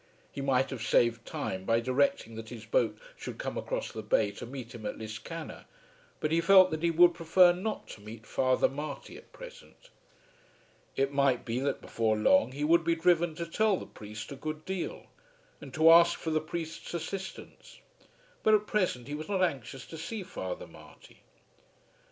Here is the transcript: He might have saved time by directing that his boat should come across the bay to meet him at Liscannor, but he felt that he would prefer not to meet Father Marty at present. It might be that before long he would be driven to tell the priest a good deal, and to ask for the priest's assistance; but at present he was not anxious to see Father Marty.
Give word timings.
He 0.31 0.41
might 0.41 0.71
have 0.71 0.81
saved 0.81 1.27
time 1.27 1.63
by 1.63 1.79
directing 1.79 2.33
that 2.33 2.49
his 2.49 2.65
boat 2.65 2.97
should 3.15 3.37
come 3.37 3.55
across 3.55 3.91
the 3.91 4.01
bay 4.01 4.31
to 4.31 4.47
meet 4.47 4.73
him 4.73 4.83
at 4.87 4.97
Liscannor, 4.97 5.65
but 6.19 6.31
he 6.31 6.41
felt 6.41 6.71
that 6.71 6.81
he 6.81 6.89
would 6.89 7.13
prefer 7.13 7.53
not 7.53 7.87
to 7.89 8.01
meet 8.01 8.25
Father 8.25 8.67
Marty 8.67 9.15
at 9.15 9.31
present. 9.31 9.91
It 10.95 11.13
might 11.13 11.45
be 11.45 11.59
that 11.59 11.81
before 11.81 12.17
long 12.17 12.51
he 12.51 12.63
would 12.63 12.83
be 12.83 12.95
driven 12.95 13.35
to 13.35 13.45
tell 13.45 13.77
the 13.77 13.85
priest 13.85 14.31
a 14.31 14.35
good 14.35 14.65
deal, 14.65 15.05
and 15.61 15.71
to 15.75 15.91
ask 15.91 16.17
for 16.17 16.31
the 16.31 16.41
priest's 16.41 16.95
assistance; 16.95 17.79
but 18.41 18.55
at 18.55 18.65
present 18.65 19.07
he 19.07 19.13
was 19.13 19.29
not 19.29 19.43
anxious 19.43 19.85
to 19.85 19.99
see 19.99 20.23
Father 20.23 20.65
Marty. 20.65 21.19